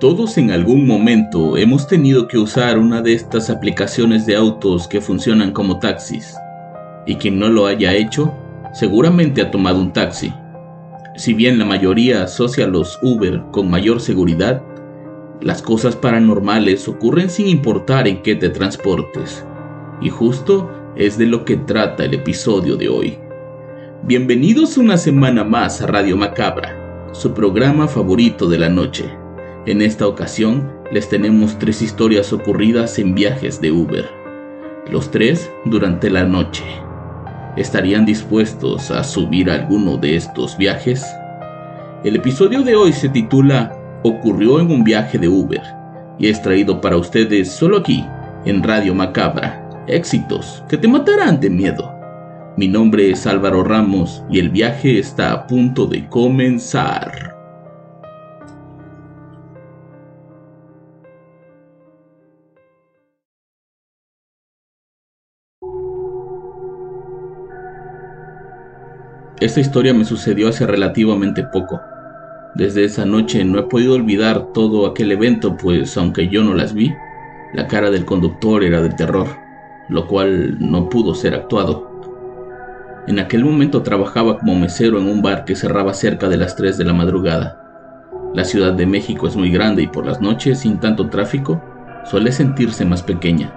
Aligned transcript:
Todos 0.00 0.38
en 0.38 0.52
algún 0.52 0.86
momento 0.86 1.56
hemos 1.56 1.88
tenido 1.88 2.28
que 2.28 2.38
usar 2.38 2.78
una 2.78 3.02
de 3.02 3.14
estas 3.14 3.50
aplicaciones 3.50 4.26
de 4.26 4.36
autos 4.36 4.86
que 4.86 5.00
funcionan 5.00 5.50
como 5.50 5.80
taxis. 5.80 6.36
Y 7.04 7.16
quien 7.16 7.40
no 7.40 7.48
lo 7.48 7.66
haya 7.66 7.92
hecho, 7.94 8.32
seguramente 8.72 9.42
ha 9.42 9.50
tomado 9.50 9.80
un 9.80 9.92
taxi. 9.92 10.32
Si 11.16 11.34
bien 11.34 11.58
la 11.58 11.64
mayoría 11.64 12.22
asocia 12.22 12.68
los 12.68 12.96
Uber 13.02 13.42
con 13.50 13.68
mayor 13.68 14.00
seguridad, 14.00 14.62
las 15.40 15.62
cosas 15.62 15.96
paranormales 15.96 16.86
ocurren 16.86 17.28
sin 17.28 17.48
importar 17.48 18.06
en 18.06 18.22
qué 18.22 18.36
te 18.36 18.50
transportes. 18.50 19.44
Y 20.00 20.10
justo 20.10 20.70
es 20.94 21.18
de 21.18 21.26
lo 21.26 21.44
que 21.44 21.56
trata 21.56 22.04
el 22.04 22.14
episodio 22.14 22.76
de 22.76 22.88
hoy. 22.88 23.18
Bienvenidos 24.04 24.78
una 24.78 24.96
semana 24.96 25.42
más 25.42 25.82
a 25.82 25.88
Radio 25.88 26.16
Macabra, 26.16 27.10
su 27.10 27.34
programa 27.34 27.88
favorito 27.88 28.48
de 28.48 28.58
la 28.58 28.68
noche. 28.68 29.10
En 29.68 29.82
esta 29.82 30.08
ocasión 30.08 30.66
les 30.90 31.10
tenemos 31.10 31.58
tres 31.58 31.82
historias 31.82 32.32
ocurridas 32.32 32.98
en 32.98 33.14
viajes 33.14 33.60
de 33.60 33.70
Uber. 33.70 34.08
Los 34.90 35.10
tres 35.10 35.50
durante 35.66 36.08
la 36.08 36.24
noche. 36.24 36.64
¿Estarían 37.54 38.06
dispuestos 38.06 38.90
a 38.90 39.04
subir 39.04 39.50
alguno 39.50 39.98
de 39.98 40.16
estos 40.16 40.56
viajes? 40.56 41.04
El 42.02 42.16
episodio 42.16 42.62
de 42.62 42.76
hoy 42.76 42.94
se 42.94 43.10
titula 43.10 43.76
Ocurrió 44.04 44.58
en 44.58 44.70
un 44.70 44.84
viaje 44.84 45.18
de 45.18 45.28
Uber 45.28 45.60
y 46.18 46.28
es 46.28 46.40
traído 46.40 46.80
para 46.80 46.96
ustedes 46.96 47.52
solo 47.52 47.76
aquí, 47.76 48.02
en 48.46 48.62
Radio 48.62 48.94
Macabra. 48.94 49.84
Éxitos 49.86 50.64
que 50.70 50.78
te 50.78 50.88
matarán 50.88 51.40
de 51.40 51.50
miedo. 51.50 51.92
Mi 52.56 52.68
nombre 52.68 53.10
es 53.10 53.26
Álvaro 53.26 53.62
Ramos 53.64 54.24
y 54.30 54.38
el 54.38 54.48
viaje 54.48 54.98
está 54.98 55.30
a 55.30 55.46
punto 55.46 55.84
de 55.84 56.08
comenzar. 56.08 57.37
Esta 69.40 69.60
historia 69.60 69.94
me 69.94 70.04
sucedió 70.04 70.48
hace 70.48 70.66
relativamente 70.66 71.44
poco. 71.44 71.80
Desde 72.56 72.84
esa 72.84 73.04
noche 73.04 73.44
no 73.44 73.60
he 73.60 73.62
podido 73.62 73.94
olvidar 73.94 74.52
todo 74.52 74.84
aquel 74.84 75.12
evento, 75.12 75.56
pues 75.56 75.96
aunque 75.96 76.26
yo 76.26 76.42
no 76.42 76.54
las 76.54 76.74
vi, 76.74 76.92
la 77.54 77.68
cara 77.68 77.90
del 77.92 78.04
conductor 78.04 78.64
era 78.64 78.82
de 78.82 78.88
terror, 78.90 79.28
lo 79.88 80.08
cual 80.08 80.56
no 80.58 80.88
pudo 80.88 81.14
ser 81.14 81.34
actuado. 81.34 81.88
En 83.06 83.20
aquel 83.20 83.44
momento 83.44 83.82
trabajaba 83.82 84.38
como 84.38 84.56
mesero 84.56 84.98
en 84.98 85.06
un 85.06 85.22
bar 85.22 85.44
que 85.44 85.54
cerraba 85.54 85.94
cerca 85.94 86.28
de 86.28 86.36
las 86.36 86.56
3 86.56 86.76
de 86.76 86.84
la 86.84 86.92
madrugada. 86.92 87.64
La 88.34 88.44
Ciudad 88.44 88.72
de 88.72 88.86
México 88.86 89.28
es 89.28 89.36
muy 89.36 89.52
grande 89.52 89.82
y 89.82 89.86
por 89.86 90.04
las 90.04 90.20
noches, 90.20 90.58
sin 90.58 90.78
tanto 90.78 91.10
tráfico, 91.10 91.62
suele 92.04 92.32
sentirse 92.32 92.84
más 92.84 93.04
pequeña. 93.04 93.52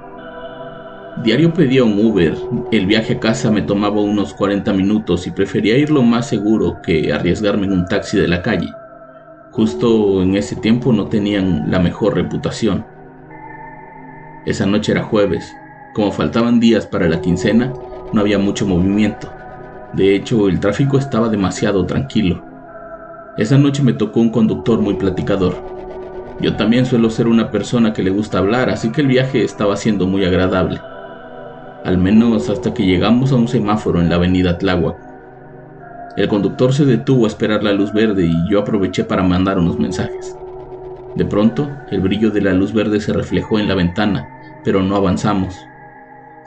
Diario 1.23 1.53
pedía 1.53 1.83
un 1.83 2.03
Uber, 2.03 2.35
el 2.71 2.87
viaje 2.87 3.13
a 3.13 3.19
casa 3.19 3.51
me 3.51 3.61
tomaba 3.61 4.01
unos 4.01 4.33
40 4.33 4.73
minutos 4.73 5.27
y 5.27 5.31
prefería 5.31 5.77
ir 5.77 5.91
lo 5.91 6.01
más 6.01 6.27
seguro 6.27 6.81
que 6.81 7.13
arriesgarme 7.13 7.67
en 7.67 7.73
un 7.73 7.85
taxi 7.85 8.17
de 8.17 8.27
la 8.27 8.41
calle. 8.41 8.73
Justo 9.51 10.23
en 10.23 10.35
ese 10.35 10.55
tiempo 10.55 10.91
no 10.91 11.09
tenían 11.09 11.69
la 11.69 11.77
mejor 11.77 12.15
reputación. 12.15 12.85
Esa 14.47 14.65
noche 14.65 14.93
era 14.93 15.03
jueves, 15.03 15.55
como 15.93 16.11
faltaban 16.11 16.59
días 16.59 16.87
para 16.87 17.07
la 17.07 17.21
quincena, 17.21 17.71
no 18.13 18.21
había 18.21 18.39
mucho 18.39 18.65
movimiento. 18.65 19.31
De 19.93 20.15
hecho, 20.15 20.49
el 20.49 20.59
tráfico 20.59 20.97
estaba 20.97 21.29
demasiado 21.29 21.85
tranquilo. 21.85 22.43
Esa 23.37 23.59
noche 23.59 23.83
me 23.83 23.93
tocó 23.93 24.21
un 24.21 24.31
conductor 24.31 24.79
muy 24.79 24.95
platicador. 24.95 25.55
Yo 26.39 26.55
también 26.55 26.87
suelo 26.87 27.11
ser 27.11 27.27
una 27.27 27.51
persona 27.51 27.93
que 27.93 28.01
le 28.01 28.09
gusta 28.09 28.39
hablar, 28.39 28.71
así 28.71 28.91
que 28.91 29.01
el 29.01 29.07
viaje 29.07 29.43
estaba 29.43 29.77
siendo 29.77 30.07
muy 30.07 30.25
agradable 30.25 30.81
al 31.83 31.97
menos 31.97 32.49
hasta 32.49 32.73
que 32.73 32.85
llegamos 32.85 33.31
a 33.31 33.35
un 33.35 33.47
semáforo 33.47 34.01
en 34.01 34.09
la 34.09 34.15
avenida 34.15 34.57
Tláhuac. 34.57 34.97
El 36.17 36.27
conductor 36.27 36.73
se 36.73 36.85
detuvo 36.85 37.25
a 37.25 37.27
esperar 37.27 37.63
la 37.63 37.71
luz 37.71 37.93
verde 37.93 38.25
y 38.25 38.49
yo 38.49 38.59
aproveché 38.59 39.03
para 39.03 39.23
mandar 39.23 39.57
unos 39.57 39.79
mensajes. 39.79 40.35
De 41.15 41.25
pronto, 41.25 41.69
el 41.89 42.01
brillo 42.01 42.29
de 42.29 42.41
la 42.41 42.53
luz 42.53 42.73
verde 42.73 42.99
se 42.99 43.13
reflejó 43.13 43.59
en 43.59 43.67
la 43.67 43.75
ventana, 43.75 44.27
pero 44.63 44.81
no 44.83 44.95
avanzamos. 44.95 45.55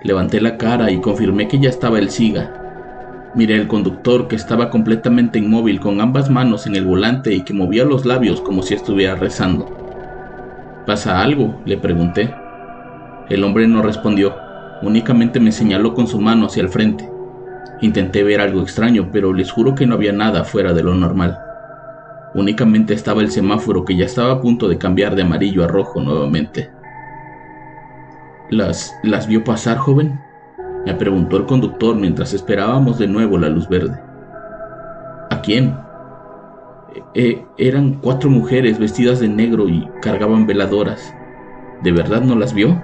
Levanté 0.03 0.41
la 0.41 0.57
cara 0.57 0.91
y 0.91 1.01
confirmé 1.01 1.49
que 1.49 1.59
ya 1.59 1.71
estaba 1.71 1.99
el 1.99 2.11
SIGA. 2.11 3.33
Miré 3.35 3.57
al 3.57 3.67
conductor 3.67 4.29
que 4.29 4.37
estaba 4.37 4.71
completamente 4.71 5.39
inmóvil 5.39 5.81
con 5.81 6.01
ambas 6.01 6.31
manos 6.31 6.67
en 6.67 6.77
el 6.77 6.85
volante 6.85 7.35
y 7.35 7.43
que 7.43 7.55
movía 7.55 7.85
los 7.85 8.05
labios 8.05 8.41
como 8.41 8.63
si 8.63 8.75
estuviera 8.75 9.17
rezando. 9.17 9.67
¿Pasa 10.87 11.23
algo? 11.23 11.61
le 11.65 11.79
pregunté. 11.79 12.35
El 13.31 13.43
hombre 13.43 13.67
no 13.67 13.83
respondió 13.83 14.44
Únicamente 14.85 15.41
me 15.41 15.51
señaló 15.51 15.95
con 15.95 16.07
su 16.07 16.21
mano 16.21 16.47
hacia 16.47 16.63
el 16.63 16.69
frente. 16.69 17.11
Intenté 17.81 18.23
ver 18.23 18.41
algo 18.41 18.61
extraño, 18.61 19.09
pero 19.11 19.33
les 19.33 19.51
juro 19.51 19.75
que 19.75 19.87
no 19.87 19.95
había 19.95 20.13
nada 20.13 20.45
fuera 20.45 20.75
de 20.75 20.83
lo 20.83 20.95
normal. 20.95 21.39
Únicamente 22.35 22.93
estaba 22.93 23.23
el 23.23 23.31
semáforo 23.31 23.87
que 23.87 23.97
ya 23.97 24.05
estaba 24.05 24.33
a 24.33 24.41
punto 24.43 24.69
de 24.69 24.77
cambiar 24.77 25.17
de 25.17 25.23
amarillo 25.23 25.65
a 25.65 25.69
rojo 25.69 26.03
nuevamente. 26.03 26.71
¿Las, 28.51 28.95
las 29.03 29.27
vio 29.27 29.43
pasar, 29.43 29.79
joven? 29.79 30.21
Me 30.85 30.93
preguntó 30.95 31.39
el 31.39 31.47
conductor 31.47 31.97
mientras 31.97 32.35
esperábamos 32.35 32.99
de 32.99 33.09
nuevo 33.09 33.39
la 33.39 33.49
luz 33.49 33.67
verde. 33.69 33.99
¿A 35.31 35.41
quién? 35.41 35.75
E, 37.15 37.43
eran 37.57 37.95
cuatro 37.95 38.29
mujeres 38.29 38.79
vestidas 38.79 39.21
de 39.21 39.29
negro 39.29 39.67
y 39.67 39.89
cargaban 40.03 40.47
veladoras. 40.47 41.15
¿De 41.83 41.91
verdad 41.91 42.21
no 42.21 42.37
las 42.37 42.53
vio? 42.53 42.83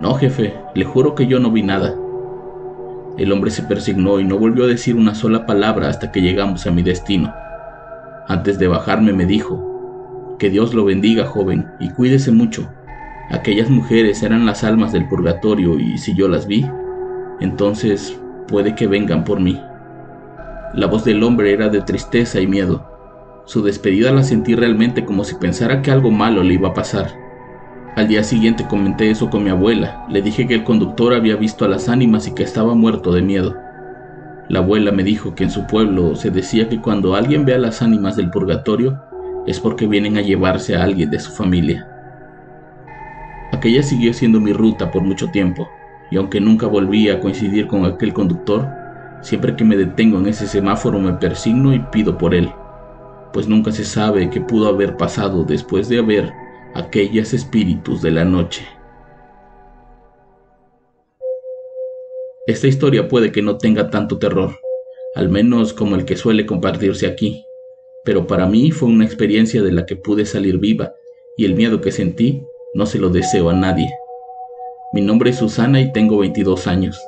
No, 0.00 0.14
jefe, 0.14 0.54
le 0.74 0.84
juro 0.84 1.14
que 1.14 1.26
yo 1.26 1.40
no 1.40 1.50
vi 1.50 1.62
nada. 1.62 1.94
El 3.16 3.32
hombre 3.32 3.50
se 3.50 3.64
persignó 3.64 4.20
y 4.20 4.24
no 4.24 4.38
volvió 4.38 4.64
a 4.64 4.68
decir 4.68 4.94
una 4.94 5.14
sola 5.14 5.44
palabra 5.44 5.88
hasta 5.88 6.12
que 6.12 6.22
llegamos 6.22 6.66
a 6.66 6.70
mi 6.70 6.82
destino. 6.82 7.34
Antes 8.28 8.58
de 8.58 8.68
bajarme 8.68 9.12
me 9.12 9.26
dijo, 9.26 10.36
que 10.38 10.50
Dios 10.50 10.72
lo 10.72 10.84
bendiga, 10.84 11.26
joven, 11.26 11.66
y 11.80 11.90
cuídese 11.90 12.30
mucho. 12.30 12.68
Aquellas 13.30 13.68
mujeres 13.68 14.22
eran 14.22 14.46
las 14.46 14.64
almas 14.64 14.92
del 14.92 15.08
purgatorio 15.08 15.78
y 15.78 15.98
si 15.98 16.14
yo 16.14 16.28
las 16.28 16.46
vi, 16.46 16.64
entonces 17.40 18.18
puede 18.46 18.74
que 18.74 18.86
vengan 18.86 19.24
por 19.24 19.40
mí. 19.40 19.60
La 20.74 20.86
voz 20.86 21.04
del 21.04 21.22
hombre 21.22 21.52
era 21.52 21.68
de 21.68 21.82
tristeza 21.82 22.40
y 22.40 22.46
miedo. 22.46 22.86
Su 23.46 23.62
despedida 23.62 24.12
la 24.12 24.22
sentí 24.22 24.54
realmente 24.54 25.04
como 25.04 25.24
si 25.24 25.34
pensara 25.34 25.82
que 25.82 25.90
algo 25.90 26.10
malo 26.10 26.42
le 26.42 26.54
iba 26.54 26.68
a 26.68 26.74
pasar. 26.74 27.27
Al 27.98 28.06
día 28.06 28.22
siguiente 28.22 28.64
comenté 28.64 29.10
eso 29.10 29.28
con 29.28 29.42
mi 29.42 29.50
abuela. 29.50 30.06
Le 30.08 30.22
dije 30.22 30.46
que 30.46 30.54
el 30.54 30.62
conductor 30.62 31.12
había 31.12 31.34
visto 31.34 31.64
a 31.64 31.68
las 31.68 31.88
ánimas 31.88 32.28
y 32.28 32.32
que 32.32 32.44
estaba 32.44 32.76
muerto 32.76 33.12
de 33.12 33.22
miedo. 33.22 33.56
La 34.48 34.60
abuela 34.60 34.92
me 34.92 35.02
dijo 35.02 35.34
que 35.34 35.42
en 35.42 35.50
su 35.50 35.66
pueblo 35.66 36.14
se 36.14 36.30
decía 36.30 36.68
que 36.68 36.80
cuando 36.80 37.16
alguien 37.16 37.44
ve 37.44 37.54
a 37.54 37.58
las 37.58 37.82
ánimas 37.82 38.14
del 38.14 38.30
purgatorio 38.30 39.02
es 39.48 39.58
porque 39.58 39.88
vienen 39.88 40.16
a 40.16 40.20
llevarse 40.20 40.76
a 40.76 40.84
alguien 40.84 41.10
de 41.10 41.18
su 41.18 41.32
familia. 41.32 41.88
Aquella 43.50 43.82
siguió 43.82 44.14
siendo 44.14 44.38
mi 44.38 44.52
ruta 44.52 44.92
por 44.92 45.02
mucho 45.02 45.26
tiempo, 45.32 45.68
y 46.12 46.18
aunque 46.18 46.40
nunca 46.40 46.68
volví 46.68 47.08
a 47.08 47.18
coincidir 47.18 47.66
con 47.66 47.84
aquel 47.84 48.12
conductor, 48.12 48.64
siempre 49.22 49.56
que 49.56 49.64
me 49.64 49.76
detengo 49.76 50.20
en 50.20 50.28
ese 50.28 50.46
semáforo 50.46 51.00
me 51.00 51.14
persigno 51.14 51.74
y 51.74 51.80
pido 51.80 52.16
por 52.16 52.32
él, 52.32 52.48
pues 53.32 53.48
nunca 53.48 53.72
se 53.72 53.84
sabe 53.84 54.30
qué 54.30 54.40
pudo 54.40 54.68
haber 54.68 54.96
pasado 54.96 55.42
después 55.42 55.88
de 55.88 55.98
haber 55.98 56.32
aquellas 56.74 57.34
espíritus 57.34 58.02
de 58.02 58.10
la 58.10 58.24
noche. 58.24 58.66
Esta 62.46 62.66
historia 62.66 63.08
puede 63.08 63.30
que 63.30 63.42
no 63.42 63.58
tenga 63.58 63.90
tanto 63.90 64.18
terror, 64.18 64.58
al 65.14 65.28
menos 65.28 65.72
como 65.72 65.96
el 65.96 66.04
que 66.04 66.16
suele 66.16 66.46
compartirse 66.46 67.06
aquí, 67.06 67.44
pero 68.04 68.26
para 68.26 68.46
mí 68.46 68.70
fue 68.70 68.88
una 68.88 69.04
experiencia 69.04 69.62
de 69.62 69.72
la 69.72 69.84
que 69.84 69.96
pude 69.96 70.24
salir 70.24 70.58
viva 70.58 70.94
y 71.36 71.44
el 71.44 71.54
miedo 71.54 71.80
que 71.80 71.92
sentí 71.92 72.42
no 72.74 72.86
se 72.86 72.98
lo 72.98 73.10
deseo 73.10 73.50
a 73.50 73.54
nadie. 73.54 73.90
Mi 74.92 75.02
nombre 75.02 75.30
es 75.30 75.36
Susana 75.36 75.80
y 75.80 75.92
tengo 75.92 76.16
22 76.18 76.66
años. 76.66 76.98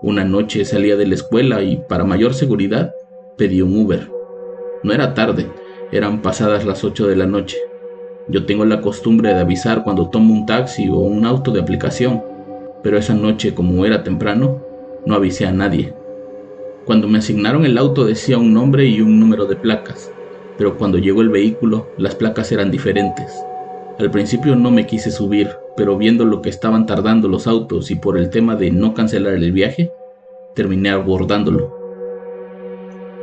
Una 0.00 0.24
noche 0.24 0.64
salía 0.64 0.96
de 0.96 1.06
la 1.06 1.14
escuela 1.14 1.62
y 1.62 1.76
para 1.76 2.04
mayor 2.04 2.32
seguridad 2.32 2.94
pedí 3.36 3.60
un 3.60 3.76
Uber. 3.76 4.10
No 4.82 4.94
era 4.94 5.12
tarde, 5.12 5.46
eran 5.92 6.22
pasadas 6.22 6.64
las 6.64 6.84
8 6.84 7.06
de 7.06 7.16
la 7.16 7.26
noche. 7.26 7.58
Yo 8.30 8.46
tengo 8.46 8.64
la 8.64 8.80
costumbre 8.80 9.34
de 9.34 9.40
avisar 9.40 9.82
cuando 9.82 10.08
tomo 10.08 10.32
un 10.32 10.46
taxi 10.46 10.88
o 10.88 10.98
un 10.98 11.24
auto 11.24 11.50
de 11.50 11.60
aplicación, 11.60 12.22
pero 12.80 12.96
esa 12.96 13.12
noche 13.12 13.54
como 13.54 13.84
era 13.84 14.04
temprano, 14.04 14.62
no 15.04 15.16
avisé 15.16 15.46
a 15.46 15.52
nadie. 15.52 15.92
Cuando 16.84 17.08
me 17.08 17.18
asignaron 17.18 17.64
el 17.64 17.76
auto 17.76 18.04
decía 18.04 18.38
un 18.38 18.54
nombre 18.54 18.86
y 18.86 19.00
un 19.00 19.18
número 19.18 19.46
de 19.46 19.56
placas, 19.56 20.12
pero 20.56 20.78
cuando 20.78 20.98
llegó 20.98 21.22
el 21.22 21.28
vehículo 21.28 21.88
las 21.98 22.14
placas 22.14 22.52
eran 22.52 22.70
diferentes. 22.70 23.32
Al 23.98 24.12
principio 24.12 24.54
no 24.54 24.70
me 24.70 24.86
quise 24.86 25.10
subir, 25.10 25.50
pero 25.76 25.98
viendo 25.98 26.24
lo 26.24 26.40
que 26.40 26.50
estaban 26.50 26.86
tardando 26.86 27.26
los 27.26 27.48
autos 27.48 27.90
y 27.90 27.96
por 27.96 28.16
el 28.16 28.30
tema 28.30 28.54
de 28.54 28.70
no 28.70 28.94
cancelar 28.94 29.34
el 29.34 29.50
viaje, 29.50 29.90
terminé 30.54 30.90
abordándolo. 30.90 31.79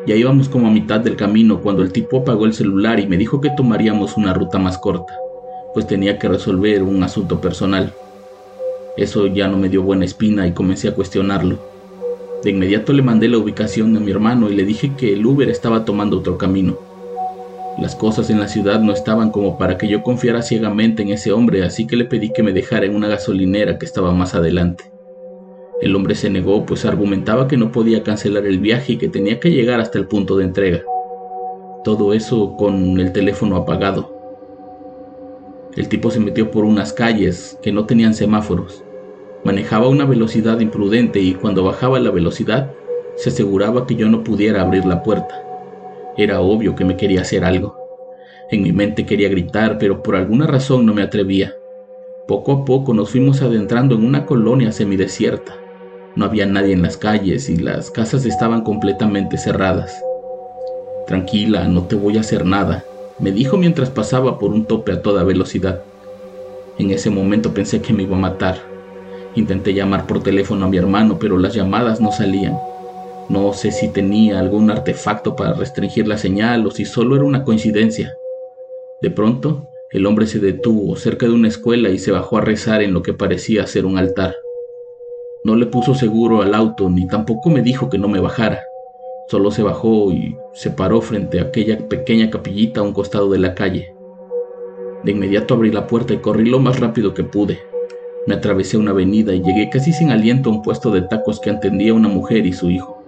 Ya 0.05 0.15
íbamos 0.15 0.47
como 0.47 0.67
a 0.67 0.71
mitad 0.71 0.99
del 0.99 1.15
camino 1.15 1.61
cuando 1.61 1.83
el 1.83 1.91
tipo 1.91 2.19
apagó 2.19 2.45
el 2.45 2.53
celular 2.53 2.99
y 2.99 3.07
me 3.07 3.17
dijo 3.17 3.41
que 3.41 3.49
tomaríamos 3.49 4.15
una 4.15 4.33
ruta 4.33 4.57
más 4.57 4.77
corta, 4.77 5.13
pues 5.73 5.87
tenía 5.87 6.17
que 6.17 6.29
resolver 6.29 6.83
un 6.83 7.03
asunto 7.03 7.41
personal. 7.41 7.93
Eso 8.95 9.27
ya 9.27 9.47
no 9.47 9.57
me 9.57 9.69
dio 9.69 9.83
buena 9.83 10.05
espina 10.05 10.47
y 10.47 10.53
comencé 10.53 10.87
a 10.87 10.95
cuestionarlo. 10.95 11.59
De 12.43 12.51
inmediato 12.51 12.93
le 12.93 13.01
mandé 13.01 13.27
la 13.27 13.37
ubicación 13.37 13.95
a 13.97 13.99
mi 13.99 14.11
hermano 14.11 14.49
y 14.49 14.55
le 14.55 14.63
dije 14.63 14.93
que 14.97 15.13
el 15.13 15.25
Uber 15.25 15.49
estaba 15.49 15.85
tomando 15.85 16.19
otro 16.19 16.37
camino. 16.37 16.77
Las 17.79 17.95
cosas 17.95 18.29
en 18.29 18.39
la 18.39 18.47
ciudad 18.47 18.79
no 18.79 18.91
estaban 18.91 19.29
como 19.29 19.57
para 19.57 19.77
que 19.77 19.87
yo 19.87 20.01
confiara 20.01 20.41
ciegamente 20.41 21.03
en 21.03 21.09
ese 21.09 21.31
hombre, 21.31 21.63
así 21.63 21.85
que 21.85 21.95
le 21.95 22.05
pedí 22.05 22.33
que 22.33 22.41
me 22.41 22.53
dejara 22.53 22.85
en 22.85 22.95
una 22.95 23.07
gasolinera 23.07 23.77
que 23.77 23.85
estaba 23.85 24.13
más 24.13 24.33
adelante. 24.33 24.96
El 25.79 25.95
hombre 25.95 26.15
se 26.15 26.29
negó, 26.31 26.65
pues 26.65 26.85
argumentaba 26.85 27.47
que 27.47 27.55
no 27.55 27.71
podía 27.71 28.01
cancelar 28.01 28.47
el 28.47 28.59
viaje 28.59 28.93
y 28.93 28.97
que 28.97 29.09
tenía 29.09 29.39
que 29.39 29.51
llegar 29.51 29.79
hasta 29.79 29.99
el 29.99 30.07
punto 30.07 30.35
de 30.35 30.45
entrega. 30.45 30.83
Todo 31.83 32.13
eso 32.13 32.55
con 32.57 32.99
el 32.99 33.11
teléfono 33.11 33.55
apagado. 33.57 34.11
El 35.75 35.87
tipo 35.87 36.09
se 36.09 36.19
metió 36.19 36.49
por 36.49 36.65
unas 36.65 36.93
calles 36.93 37.59
que 37.61 37.71
no 37.71 37.85
tenían 37.85 38.15
semáforos. 38.15 38.83
Manejaba 39.43 39.87
una 39.87 40.05
velocidad 40.05 40.59
imprudente 40.59 41.19
y 41.19 41.35
cuando 41.35 41.63
bajaba 41.63 41.99
la 41.99 42.09
velocidad 42.09 42.71
se 43.15 43.29
aseguraba 43.29 43.85
que 43.85 43.95
yo 43.95 44.09
no 44.09 44.23
pudiera 44.23 44.63
abrir 44.63 44.85
la 44.85 45.03
puerta. 45.03 45.43
Era 46.17 46.41
obvio 46.41 46.75
que 46.75 46.85
me 46.85 46.97
quería 46.97 47.21
hacer 47.21 47.45
algo. 47.45 47.77
En 48.49 48.63
mi 48.63 48.71
mente 48.71 49.05
quería 49.05 49.29
gritar, 49.29 49.77
pero 49.77 50.01
por 50.01 50.15
alguna 50.15 50.47
razón 50.47 50.87
no 50.87 50.95
me 50.95 51.03
atrevía. 51.03 51.53
Poco 52.27 52.51
a 52.51 52.65
poco 52.65 52.95
nos 52.95 53.11
fuimos 53.11 53.43
adentrando 53.43 53.93
en 53.93 54.03
una 54.03 54.25
colonia 54.25 54.71
semidesierta. 54.71 55.66
No 56.17 56.25
había 56.25 56.47
nadie 56.47 56.73
en 56.73 56.81
las 56.81 56.97
calles 56.97 57.47
y 57.47 57.57
las 57.57 57.91
casas 57.91 58.25
estaban 58.25 58.63
completamente 58.63 59.37
cerradas. 59.37 60.03
Tranquila, 61.05 61.67
no 61.67 61.83
te 61.83 61.95
voy 61.95 62.17
a 62.17 62.21
hacer 62.21 62.43
nada, 62.43 62.83
me 63.19 63.31
dijo 63.31 63.55
mientras 63.55 63.91
pasaba 63.91 64.39
por 64.39 64.49
un 64.49 64.65
tope 64.65 64.93
a 64.93 65.03
toda 65.03 65.23
velocidad. 65.23 65.83
En 66.79 66.89
ese 66.89 67.11
momento 67.11 67.53
pensé 67.53 67.83
que 67.83 67.93
me 67.93 68.01
iba 68.01 68.17
a 68.17 68.19
matar. 68.19 68.57
Intenté 69.35 69.75
llamar 69.75 70.07
por 70.07 70.23
teléfono 70.23 70.65
a 70.65 70.69
mi 70.69 70.77
hermano, 70.77 71.19
pero 71.19 71.37
las 71.37 71.53
llamadas 71.53 72.01
no 72.01 72.11
salían. 72.11 72.57
No 73.29 73.53
sé 73.53 73.71
si 73.71 73.87
tenía 73.87 74.39
algún 74.39 74.71
artefacto 74.71 75.35
para 75.35 75.53
restringir 75.53 76.07
la 76.07 76.17
señal 76.17 76.65
o 76.65 76.71
si 76.71 76.85
solo 76.85 77.15
era 77.15 77.25
una 77.25 77.43
coincidencia. 77.43 78.15
De 79.03 79.11
pronto, 79.11 79.69
el 79.91 80.07
hombre 80.07 80.25
se 80.25 80.39
detuvo 80.39 80.95
cerca 80.95 81.27
de 81.27 81.33
una 81.33 81.47
escuela 81.47 81.89
y 81.89 81.99
se 81.99 82.11
bajó 82.11 82.39
a 82.39 82.41
rezar 82.41 82.81
en 82.81 82.95
lo 82.95 83.03
que 83.03 83.13
parecía 83.13 83.67
ser 83.67 83.85
un 83.85 83.99
altar. 83.99 84.33
No 85.47 85.55
le 85.55 85.65
puso 85.65 85.95
seguro 85.95 86.41
al 86.41 86.53
auto 86.53 86.89
ni 86.89 87.07
tampoco 87.07 87.49
me 87.49 87.61
dijo 87.61 87.89
que 87.89 87.97
no 87.97 88.09
me 88.09 88.19
bajara. 88.19 88.59
Solo 89.29 89.49
se 89.49 89.63
bajó 89.63 90.11
y 90.11 90.35
se 90.51 90.71
paró 90.71 90.99
frente 90.99 91.39
a 91.39 91.43
aquella 91.43 91.87
pequeña 91.87 92.29
capillita 92.29 92.81
a 92.81 92.83
un 92.83 92.91
costado 92.91 93.29
de 93.29 93.39
la 93.39 93.55
calle. 93.55 93.95
De 95.05 95.13
inmediato 95.13 95.53
abrí 95.53 95.71
la 95.71 95.87
puerta 95.87 96.13
y 96.13 96.17
corrí 96.17 96.49
lo 96.49 96.59
más 96.59 96.81
rápido 96.81 97.13
que 97.13 97.23
pude. 97.23 97.59
Me 98.25 98.35
atravesé 98.35 98.75
una 98.75 98.91
avenida 98.91 99.33
y 99.33 99.41
llegué 99.41 99.69
casi 99.69 99.93
sin 99.93 100.09
aliento 100.11 100.49
a 100.49 100.53
un 100.53 100.61
puesto 100.61 100.91
de 100.91 101.03
tacos 101.03 101.39
que 101.39 101.49
atendía 101.49 101.93
una 101.93 102.09
mujer 102.09 102.45
y 102.45 102.51
su 102.51 102.69
hijo. 102.69 103.01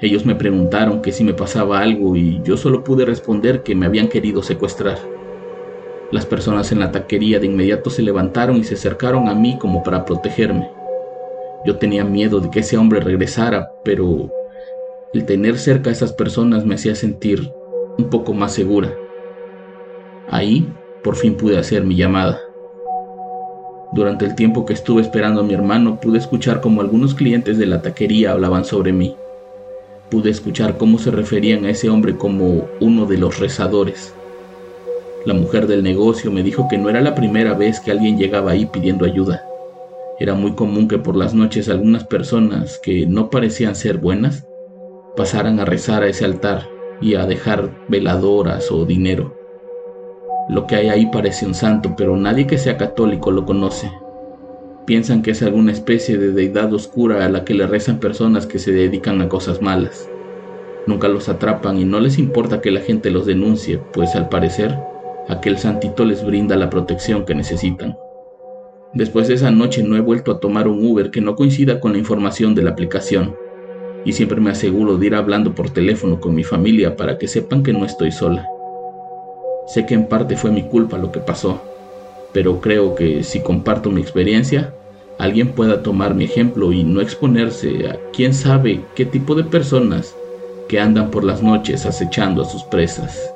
Ellos 0.00 0.26
me 0.26 0.34
preguntaron 0.34 1.00
que 1.00 1.12
si 1.12 1.22
me 1.22 1.32
pasaba 1.32 1.78
algo 1.78 2.16
y 2.16 2.40
yo 2.42 2.56
solo 2.56 2.82
pude 2.82 3.04
responder 3.04 3.62
que 3.62 3.76
me 3.76 3.86
habían 3.86 4.08
querido 4.08 4.42
secuestrar. 4.42 4.98
Las 6.10 6.26
personas 6.26 6.72
en 6.72 6.80
la 6.80 6.90
taquería 6.90 7.38
de 7.38 7.46
inmediato 7.46 7.88
se 7.88 8.02
levantaron 8.02 8.56
y 8.56 8.64
se 8.64 8.74
acercaron 8.74 9.28
a 9.28 9.34
mí 9.36 9.56
como 9.60 9.84
para 9.84 10.04
protegerme. 10.04 10.70
Yo 11.66 11.76
tenía 11.76 12.04
miedo 12.04 12.40
de 12.40 12.50
que 12.50 12.60
ese 12.60 12.78
hombre 12.78 13.00
regresara, 13.00 13.68
pero 13.84 14.30
el 15.12 15.26
tener 15.26 15.58
cerca 15.58 15.90
a 15.90 15.92
esas 15.92 16.12
personas 16.12 16.64
me 16.64 16.76
hacía 16.76 16.94
sentir 16.94 17.50
un 17.98 18.08
poco 18.08 18.32
más 18.32 18.52
segura. 18.52 18.92
Ahí 20.30 20.72
por 21.02 21.16
fin 21.16 21.34
pude 21.34 21.58
hacer 21.58 21.84
mi 21.84 21.96
llamada. 21.96 22.40
Durante 23.92 24.24
el 24.24 24.34
tiempo 24.34 24.64
que 24.64 24.72
estuve 24.72 25.02
esperando 25.02 25.40
a 25.40 25.44
mi 25.44 25.54
hermano 25.54 26.00
pude 26.00 26.18
escuchar 26.18 26.60
como 26.60 26.80
algunos 26.80 27.14
clientes 27.14 27.58
de 27.58 27.66
la 27.66 27.82
taquería 27.82 28.32
hablaban 28.32 28.64
sobre 28.64 28.92
mí 28.92 29.16
pude 30.10 30.30
escuchar 30.30 30.76
cómo 30.76 30.98
se 30.98 31.10
referían 31.10 31.64
a 31.64 31.70
ese 31.70 31.88
hombre 31.88 32.16
como 32.16 32.66
uno 32.80 33.06
de 33.06 33.18
los 33.18 33.38
rezadores. 33.38 34.14
La 35.24 35.34
mujer 35.34 35.66
del 35.66 35.82
negocio 35.82 36.30
me 36.30 36.42
dijo 36.42 36.68
que 36.68 36.78
no 36.78 36.88
era 36.88 37.00
la 37.00 37.14
primera 37.14 37.54
vez 37.54 37.80
que 37.80 37.90
alguien 37.90 38.16
llegaba 38.16 38.52
ahí 38.52 38.66
pidiendo 38.66 39.04
ayuda. 39.04 39.42
Era 40.18 40.34
muy 40.34 40.52
común 40.52 40.88
que 40.88 40.98
por 40.98 41.14
las 41.14 41.34
noches 41.34 41.68
algunas 41.68 42.04
personas 42.04 42.78
que 42.82 43.06
no 43.06 43.28
parecían 43.28 43.74
ser 43.74 43.98
buenas 43.98 44.46
pasaran 45.14 45.60
a 45.60 45.64
rezar 45.66 46.02
a 46.02 46.08
ese 46.08 46.24
altar 46.24 46.68
y 47.02 47.14
a 47.14 47.26
dejar 47.26 47.84
veladoras 47.88 48.72
o 48.72 48.86
dinero. 48.86 49.36
Lo 50.48 50.66
que 50.66 50.76
hay 50.76 50.88
ahí 50.88 51.06
parece 51.12 51.44
un 51.44 51.54
santo, 51.54 51.94
pero 51.96 52.16
nadie 52.16 52.46
que 52.46 52.56
sea 52.56 52.76
católico 52.78 53.30
lo 53.30 53.44
conoce. 53.44 53.90
Piensan 54.86 55.20
que 55.20 55.32
es 55.32 55.42
alguna 55.42 55.72
especie 55.72 56.16
de 56.16 56.32
deidad 56.32 56.72
oscura 56.72 57.26
a 57.26 57.28
la 57.28 57.44
que 57.44 57.54
le 57.54 57.66
rezan 57.66 57.98
personas 57.98 58.46
que 58.46 58.58
se 58.58 58.72
dedican 58.72 59.20
a 59.20 59.28
cosas 59.28 59.60
malas. 59.60 60.08
Nunca 60.86 61.08
los 61.08 61.28
atrapan 61.28 61.78
y 61.78 61.84
no 61.84 61.98
les 61.98 62.18
importa 62.18 62.60
que 62.60 62.70
la 62.70 62.80
gente 62.80 63.10
los 63.10 63.26
denuncie, 63.26 63.78
pues 63.92 64.14
al 64.14 64.28
parecer 64.28 64.78
aquel 65.28 65.58
santito 65.58 66.04
les 66.04 66.24
brinda 66.24 66.56
la 66.56 66.70
protección 66.70 67.24
que 67.24 67.34
necesitan. 67.34 67.98
Después 68.94 69.28
de 69.28 69.34
esa 69.34 69.50
noche 69.50 69.82
no 69.82 69.96
he 69.96 70.00
vuelto 70.00 70.32
a 70.32 70.40
tomar 70.40 70.68
un 70.68 70.84
Uber 70.84 71.10
que 71.10 71.20
no 71.20 71.36
coincida 71.36 71.80
con 71.80 71.92
la 71.92 71.98
información 71.98 72.54
de 72.54 72.62
la 72.62 72.70
aplicación, 72.70 73.34
y 74.04 74.12
siempre 74.12 74.40
me 74.40 74.50
aseguro 74.50 74.96
de 74.96 75.06
ir 75.06 75.14
hablando 75.14 75.54
por 75.54 75.70
teléfono 75.70 76.20
con 76.20 76.34
mi 76.34 76.44
familia 76.44 76.96
para 76.96 77.18
que 77.18 77.28
sepan 77.28 77.62
que 77.62 77.72
no 77.72 77.84
estoy 77.84 78.12
sola. 78.12 78.46
Sé 79.66 79.84
que 79.84 79.94
en 79.94 80.06
parte 80.06 80.36
fue 80.36 80.52
mi 80.52 80.62
culpa 80.62 80.96
lo 80.96 81.10
que 81.10 81.18
pasó, 81.18 81.60
pero 82.32 82.60
creo 82.60 82.94
que 82.94 83.24
si 83.24 83.40
comparto 83.40 83.90
mi 83.90 84.00
experiencia, 84.00 84.72
alguien 85.18 85.48
pueda 85.48 85.82
tomar 85.82 86.14
mi 86.14 86.24
ejemplo 86.24 86.72
y 86.72 86.84
no 86.84 87.00
exponerse 87.00 87.88
a 87.88 87.98
quién 88.12 88.32
sabe 88.32 88.82
qué 88.94 89.04
tipo 89.04 89.34
de 89.34 89.44
personas 89.44 90.14
que 90.68 90.78
andan 90.78 91.10
por 91.10 91.24
las 91.24 91.42
noches 91.42 91.84
acechando 91.86 92.42
a 92.42 92.44
sus 92.44 92.62
presas. 92.64 93.35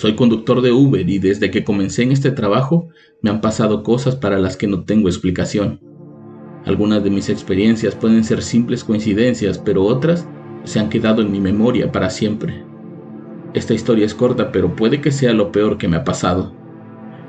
Soy 0.00 0.14
conductor 0.14 0.62
de 0.62 0.72
Uber 0.72 1.06
y 1.06 1.18
desde 1.18 1.50
que 1.50 1.62
comencé 1.62 2.02
en 2.02 2.10
este 2.10 2.30
trabajo 2.30 2.88
me 3.20 3.28
han 3.28 3.42
pasado 3.42 3.82
cosas 3.82 4.16
para 4.16 4.38
las 4.38 4.56
que 4.56 4.66
no 4.66 4.84
tengo 4.84 5.10
explicación. 5.10 5.78
Algunas 6.64 7.04
de 7.04 7.10
mis 7.10 7.28
experiencias 7.28 7.96
pueden 7.96 8.24
ser 8.24 8.40
simples 8.40 8.82
coincidencias, 8.82 9.58
pero 9.58 9.84
otras 9.84 10.26
se 10.64 10.80
han 10.80 10.88
quedado 10.88 11.20
en 11.20 11.30
mi 11.30 11.38
memoria 11.38 11.92
para 11.92 12.08
siempre. 12.08 12.64
Esta 13.52 13.74
historia 13.74 14.06
es 14.06 14.14
corta, 14.14 14.52
pero 14.52 14.74
puede 14.74 15.02
que 15.02 15.12
sea 15.12 15.34
lo 15.34 15.52
peor 15.52 15.76
que 15.76 15.86
me 15.86 15.98
ha 15.98 16.04
pasado. 16.04 16.54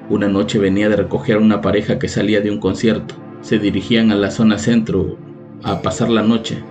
Una 0.10 0.30
noche 0.30 0.58
venía 0.58 0.88
de 0.88 0.96
recoger 0.96 1.36
a 1.36 1.42
una 1.42 1.60
pareja 1.60 2.00
que 2.00 2.08
salía 2.08 2.40
de 2.40 2.52
un 2.52 2.62
concierto. 2.62 3.16
Se 3.42 3.60
dirigían 3.60 4.12
a 4.12 4.16
la 4.16 4.32
zona 4.32 4.58
centro 4.58 5.18
a 5.62 5.82
pasar 5.82 6.10
la 6.10 6.24
noche. 6.24 6.64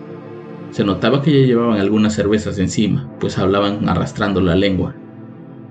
Se 0.70 0.82
notaba 0.82 1.20
que 1.20 1.42
ya 1.42 1.46
llevaban 1.46 1.78
algunas 1.78 2.14
cervezas 2.14 2.58
encima, 2.58 3.12
pues 3.20 3.36
hablaban 3.36 3.86
arrastrando 3.86 4.40
la 4.40 4.56
lengua. 4.56 4.94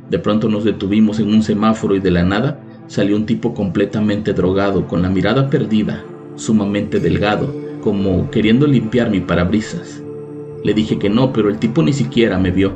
De 0.09 0.19
pronto 0.19 0.49
nos 0.49 0.63
detuvimos 0.63 1.19
en 1.19 1.29
un 1.33 1.43
semáforo 1.43 1.95
y 1.95 1.99
de 1.99 2.11
la 2.11 2.23
nada 2.23 2.59
salió 2.87 3.15
un 3.15 3.25
tipo 3.25 3.53
completamente 3.53 4.33
drogado, 4.33 4.87
con 4.87 5.03
la 5.03 5.09
mirada 5.09 5.49
perdida, 5.49 6.03
sumamente 6.35 6.99
delgado, 6.99 7.53
como 7.81 8.31
queriendo 8.31 8.65
limpiar 8.65 9.11
mi 9.11 9.19
parabrisas. 9.19 10.01
Le 10.63 10.73
dije 10.73 10.97
que 10.97 11.09
no, 11.09 11.31
pero 11.31 11.49
el 11.49 11.59
tipo 11.59 11.83
ni 11.83 11.93
siquiera 11.93 12.39
me 12.39 12.51
vio. 12.51 12.73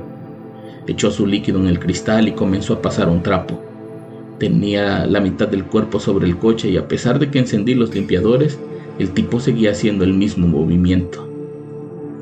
Echó 0.85 1.09
su 1.11 1.25
líquido 1.25 1.59
en 1.59 1.67
el 1.67 1.79
cristal 1.79 2.27
y 2.27 2.33
comenzó 2.33 2.73
a 2.73 2.81
pasar 2.81 3.09
un 3.09 3.23
trapo. 3.23 3.59
Tenía 4.37 5.05
la 5.05 5.19
mitad 5.19 5.47
del 5.47 5.65
cuerpo 5.65 5.99
sobre 5.99 6.27
el 6.27 6.37
coche 6.37 6.69
y 6.69 6.77
a 6.77 6.87
pesar 6.87 7.17
de 7.17 7.31
que 7.31 7.39
encendí 7.39 7.73
los 7.73 7.93
limpiadores, 7.95 8.59
el 8.99 9.11
tipo 9.11 9.39
seguía 9.39 9.71
haciendo 9.71 10.03
el 10.03 10.13
mismo 10.13 10.47
movimiento. 10.47 11.27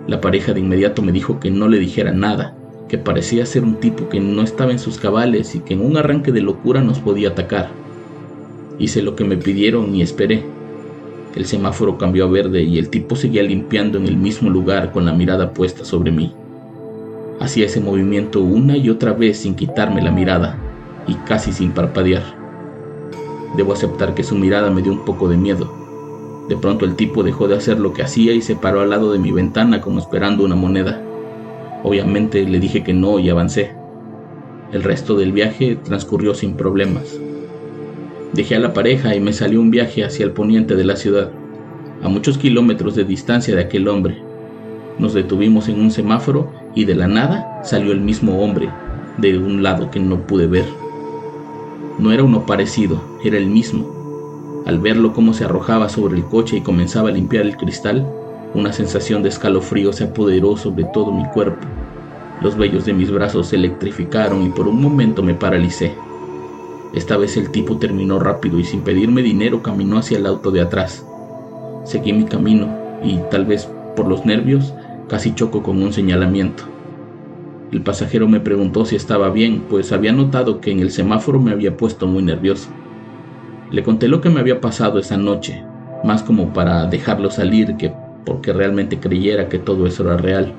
La 0.07 0.21
pareja 0.21 0.53
de 0.53 0.61
inmediato 0.61 1.01
me 1.01 1.11
dijo 1.11 1.39
que 1.39 1.51
no 1.51 1.67
le 1.67 1.79
dijera 1.79 2.11
nada, 2.11 2.55
que 2.91 2.97
parecía 2.97 3.45
ser 3.45 3.63
un 3.63 3.75
tipo 3.75 4.09
que 4.09 4.19
no 4.19 4.41
estaba 4.41 4.73
en 4.73 4.77
sus 4.77 4.99
cabales 4.99 5.55
y 5.55 5.61
que 5.61 5.75
en 5.75 5.79
un 5.79 5.95
arranque 5.95 6.33
de 6.33 6.41
locura 6.41 6.81
nos 6.81 6.99
podía 6.99 7.29
atacar. 7.29 7.69
Hice 8.79 9.01
lo 9.01 9.15
que 9.15 9.23
me 9.23 9.37
pidieron 9.37 9.95
y 9.95 10.01
esperé. 10.01 10.43
El 11.33 11.45
semáforo 11.45 11.97
cambió 11.97 12.25
a 12.25 12.29
verde 12.29 12.63
y 12.63 12.77
el 12.79 12.89
tipo 12.89 13.15
seguía 13.15 13.43
limpiando 13.43 13.97
en 13.97 14.07
el 14.07 14.17
mismo 14.17 14.49
lugar 14.49 14.91
con 14.91 15.05
la 15.05 15.13
mirada 15.13 15.53
puesta 15.53 15.85
sobre 15.85 16.11
mí. 16.11 16.33
Hacía 17.39 17.67
ese 17.67 17.79
movimiento 17.79 18.41
una 18.41 18.75
y 18.75 18.89
otra 18.89 19.13
vez 19.13 19.37
sin 19.37 19.55
quitarme 19.55 20.01
la 20.01 20.11
mirada 20.11 20.57
y 21.07 21.13
casi 21.13 21.53
sin 21.53 21.71
parpadear. 21.71 22.23
Debo 23.55 23.71
aceptar 23.71 24.15
que 24.15 24.25
su 24.25 24.35
mirada 24.35 24.69
me 24.69 24.81
dio 24.81 24.91
un 24.91 25.05
poco 25.05 25.29
de 25.29 25.37
miedo. 25.37 25.73
De 26.49 26.57
pronto 26.57 26.83
el 26.83 26.97
tipo 26.97 27.23
dejó 27.23 27.47
de 27.47 27.55
hacer 27.55 27.79
lo 27.79 27.93
que 27.93 28.03
hacía 28.03 28.33
y 28.33 28.41
se 28.41 28.57
paró 28.57 28.81
al 28.81 28.89
lado 28.89 29.13
de 29.13 29.19
mi 29.19 29.31
ventana 29.31 29.79
como 29.79 29.99
esperando 29.99 30.43
una 30.43 30.55
moneda. 30.55 31.01
Obviamente 31.83 32.43
le 32.45 32.59
dije 32.59 32.83
que 32.83 32.93
no 32.93 33.19
y 33.19 33.29
avancé. 33.29 33.71
El 34.71 34.83
resto 34.83 35.15
del 35.15 35.31
viaje 35.31 35.75
transcurrió 35.75 36.33
sin 36.33 36.53
problemas. 36.53 37.19
Dejé 38.33 38.55
a 38.55 38.59
la 38.59 38.73
pareja 38.73 39.15
y 39.15 39.19
me 39.19 39.33
salió 39.33 39.59
un 39.59 39.71
viaje 39.71 40.05
hacia 40.05 40.23
el 40.25 40.31
poniente 40.31 40.75
de 40.75 40.85
la 40.85 40.95
ciudad, 40.95 41.31
a 42.01 42.07
muchos 42.07 42.37
kilómetros 42.37 42.95
de 42.95 43.03
distancia 43.03 43.55
de 43.55 43.61
aquel 43.61 43.87
hombre. 43.87 44.21
Nos 44.99 45.13
detuvimos 45.13 45.67
en 45.67 45.81
un 45.81 45.91
semáforo 45.91 46.51
y 46.75 46.85
de 46.85 46.95
la 46.95 47.07
nada 47.07 47.61
salió 47.63 47.91
el 47.91 47.99
mismo 47.99 48.41
hombre, 48.41 48.69
de 49.17 49.37
un 49.37 49.63
lado 49.63 49.91
que 49.91 49.99
no 49.99 50.25
pude 50.27 50.47
ver. 50.47 50.65
No 51.99 52.11
era 52.11 52.23
uno 52.23 52.45
parecido, 52.45 53.01
era 53.23 53.37
el 53.37 53.47
mismo. 53.47 54.63
Al 54.65 54.79
verlo 54.79 55.11
cómo 55.11 55.33
se 55.33 55.45
arrojaba 55.45 55.89
sobre 55.89 56.15
el 56.15 56.23
coche 56.23 56.57
y 56.57 56.61
comenzaba 56.61 57.09
a 57.09 57.11
limpiar 57.11 57.45
el 57.45 57.57
cristal, 57.57 58.07
una 58.53 58.73
sensación 58.73 59.23
de 59.23 59.29
escalofrío 59.29 59.93
se 59.93 60.05
apoderó 60.05 60.57
sobre 60.57 60.83
todo 60.83 61.11
mi 61.11 61.25
cuerpo. 61.25 61.65
Los 62.41 62.57
vellos 62.57 62.85
de 62.85 62.93
mis 62.93 63.11
brazos 63.11 63.47
se 63.47 63.55
electrificaron 63.55 64.43
y 64.43 64.49
por 64.49 64.67
un 64.67 64.81
momento 64.81 65.23
me 65.23 65.33
paralicé. 65.33 65.93
Esta 66.93 67.15
vez 67.15 67.37
el 67.37 67.51
tipo 67.51 67.77
terminó 67.77 68.19
rápido 68.19 68.59
y 68.59 68.65
sin 68.65 68.81
pedirme 68.81 69.21
dinero 69.21 69.61
caminó 69.61 69.97
hacia 69.97 70.17
el 70.17 70.25
auto 70.25 70.51
de 70.51 70.61
atrás. 70.61 71.05
Seguí 71.85 72.11
mi 72.11 72.25
camino 72.25 72.67
y 73.03 73.19
tal 73.29 73.45
vez 73.45 73.69
por 73.95 74.07
los 74.07 74.25
nervios 74.25 74.73
casi 75.07 75.33
choco 75.33 75.63
con 75.63 75.81
un 75.81 75.93
señalamiento. 75.93 76.63
El 77.71 77.81
pasajero 77.83 78.27
me 78.27 78.41
preguntó 78.41 78.85
si 78.85 78.97
estaba 78.97 79.29
bien, 79.29 79.63
pues 79.69 79.93
había 79.93 80.11
notado 80.11 80.59
que 80.59 80.71
en 80.71 80.79
el 80.79 80.91
semáforo 80.91 81.39
me 81.39 81.51
había 81.51 81.77
puesto 81.77 82.05
muy 82.05 82.21
nervioso. 82.21 82.69
Le 83.69 83.83
conté 83.83 84.09
lo 84.09 84.19
que 84.19 84.29
me 84.29 84.41
había 84.41 84.59
pasado 84.59 84.99
esa 84.99 85.15
noche, 85.15 85.63
más 86.03 86.21
como 86.21 86.51
para 86.51 86.85
dejarlo 86.87 87.31
salir 87.31 87.77
que 87.77 87.93
porque 88.25 88.53
realmente 88.53 88.99
creyera 88.99 89.49
que 89.49 89.59
todo 89.59 89.85
eso 89.85 90.03
era 90.03 90.17
real. 90.17 90.53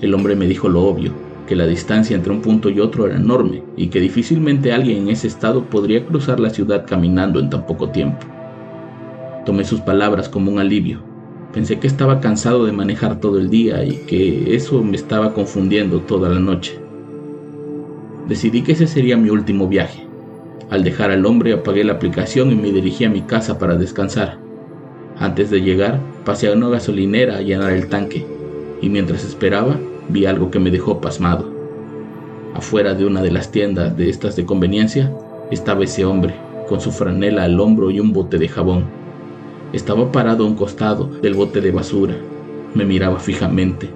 El 0.00 0.14
hombre 0.14 0.36
me 0.36 0.46
dijo 0.46 0.68
lo 0.68 0.82
obvio, 0.82 1.12
que 1.46 1.56
la 1.56 1.66
distancia 1.66 2.14
entre 2.16 2.32
un 2.32 2.40
punto 2.40 2.70
y 2.70 2.78
otro 2.78 3.06
era 3.06 3.16
enorme 3.16 3.62
y 3.76 3.88
que 3.88 4.00
difícilmente 4.00 4.72
alguien 4.72 4.98
en 4.98 5.08
ese 5.08 5.26
estado 5.26 5.64
podría 5.64 6.06
cruzar 6.06 6.38
la 6.38 6.50
ciudad 6.50 6.86
caminando 6.86 7.40
en 7.40 7.50
tan 7.50 7.66
poco 7.66 7.90
tiempo. 7.90 8.24
Tomé 9.44 9.64
sus 9.64 9.80
palabras 9.80 10.28
como 10.28 10.52
un 10.52 10.60
alivio. 10.60 11.02
Pensé 11.52 11.80
que 11.80 11.88
estaba 11.88 12.20
cansado 12.20 12.66
de 12.66 12.72
manejar 12.72 13.18
todo 13.18 13.38
el 13.38 13.50
día 13.50 13.84
y 13.84 13.96
que 14.06 14.54
eso 14.54 14.82
me 14.84 14.96
estaba 14.96 15.34
confundiendo 15.34 16.00
toda 16.02 16.28
la 16.28 16.38
noche. 16.38 16.78
Decidí 18.28 18.62
que 18.62 18.72
ese 18.72 18.86
sería 18.86 19.16
mi 19.16 19.30
último 19.30 19.66
viaje. 19.66 20.06
Al 20.70 20.84
dejar 20.84 21.10
al 21.10 21.26
hombre 21.26 21.52
apagué 21.52 21.82
la 21.82 21.94
aplicación 21.94 22.52
y 22.52 22.54
me 22.54 22.70
dirigí 22.70 23.04
a 23.04 23.10
mi 23.10 23.22
casa 23.22 23.58
para 23.58 23.76
descansar. 23.76 24.38
Antes 25.20 25.50
de 25.50 25.60
llegar, 25.60 26.00
pasé 26.24 26.48
a 26.48 26.54
una 26.54 26.70
gasolinera 26.70 27.36
a 27.36 27.42
llenar 27.42 27.74
el 27.74 27.88
tanque, 27.88 28.24
y 28.80 28.88
mientras 28.88 29.22
esperaba, 29.22 29.78
vi 30.08 30.24
algo 30.24 30.50
que 30.50 30.58
me 30.58 30.70
dejó 30.70 31.02
pasmado. 31.02 31.44
Afuera 32.54 32.94
de 32.94 33.04
una 33.04 33.20
de 33.20 33.30
las 33.30 33.52
tiendas 33.52 33.94
de 33.98 34.08
estas 34.08 34.34
de 34.34 34.46
conveniencia, 34.46 35.14
estaba 35.50 35.84
ese 35.84 36.06
hombre, 36.06 36.34
con 36.70 36.80
su 36.80 36.90
franela 36.90 37.44
al 37.44 37.60
hombro 37.60 37.90
y 37.90 38.00
un 38.00 38.14
bote 38.14 38.38
de 38.38 38.48
jabón. 38.48 38.84
Estaba 39.74 40.10
parado 40.10 40.44
a 40.44 40.46
un 40.46 40.54
costado 40.54 41.04
del 41.20 41.34
bote 41.34 41.60
de 41.60 41.70
basura. 41.70 42.14
Me 42.74 42.86
miraba 42.86 43.18
fijamente. 43.18 43.90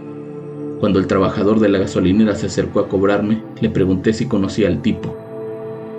Cuando 0.78 0.98
el 0.98 1.06
trabajador 1.06 1.58
de 1.58 1.70
la 1.70 1.78
gasolinera 1.78 2.34
se 2.34 2.46
acercó 2.46 2.80
a 2.80 2.88
cobrarme, 2.88 3.42
le 3.62 3.70
pregunté 3.70 4.12
si 4.12 4.26
conocía 4.26 4.68
al 4.68 4.82
tipo. 4.82 5.16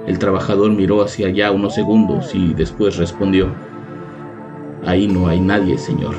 El 0.06 0.20
trabajador 0.20 0.70
miró 0.70 1.02
hacia 1.02 1.30
allá 1.30 1.52
unos 1.52 1.74
segundos 1.74 2.36
y 2.36 2.54
después 2.54 2.98
respondió, 2.98 3.48
Ahí 4.86 5.08
no 5.08 5.28
hay 5.28 5.40
nadie, 5.40 5.78
Señor. 5.78 6.16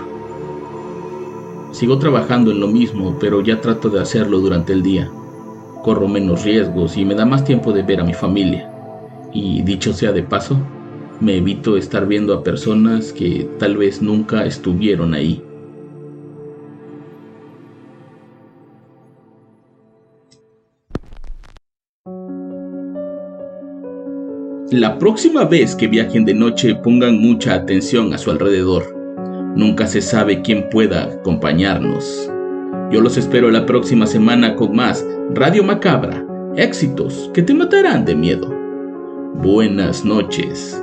Sigo 1.70 1.98
trabajando 1.98 2.50
en 2.50 2.60
lo 2.60 2.66
mismo, 2.66 3.16
pero 3.20 3.40
ya 3.40 3.60
trato 3.60 3.90
de 3.90 4.00
hacerlo 4.00 4.40
durante 4.40 4.72
el 4.72 4.82
día. 4.82 5.10
Corro 5.82 6.08
menos 6.08 6.42
riesgos 6.42 6.96
y 6.96 7.04
me 7.04 7.14
da 7.14 7.24
más 7.24 7.44
tiempo 7.44 7.72
de 7.72 7.82
ver 7.82 8.00
a 8.00 8.04
mi 8.04 8.14
familia. 8.14 8.70
Y 9.32 9.62
dicho 9.62 9.92
sea 9.92 10.12
de 10.12 10.22
paso, 10.22 10.56
me 11.20 11.36
evito 11.36 11.76
estar 11.76 12.06
viendo 12.06 12.34
a 12.34 12.42
personas 12.42 13.12
que 13.12 13.48
tal 13.58 13.76
vez 13.76 14.02
nunca 14.02 14.44
estuvieron 14.44 15.14
ahí. 15.14 15.42
La 24.72 24.98
próxima 24.98 25.44
vez 25.44 25.76
que 25.76 25.86
viajen 25.86 26.24
de 26.24 26.34
noche 26.34 26.74
pongan 26.74 27.20
mucha 27.20 27.54
atención 27.54 28.12
a 28.12 28.18
su 28.18 28.32
alrededor. 28.32 28.96
Nunca 29.54 29.86
se 29.86 30.02
sabe 30.02 30.42
quién 30.42 30.68
pueda 30.70 31.04
acompañarnos. 31.04 32.28
Yo 32.90 33.00
los 33.00 33.16
espero 33.16 33.48
la 33.52 33.64
próxima 33.64 34.08
semana 34.08 34.56
con 34.56 34.74
más 34.74 35.06
Radio 35.30 35.62
Macabra, 35.62 36.26
éxitos 36.56 37.30
que 37.32 37.42
te 37.42 37.54
matarán 37.54 38.04
de 38.04 38.16
miedo. 38.16 38.52
Buenas 39.36 40.04
noches. 40.04 40.82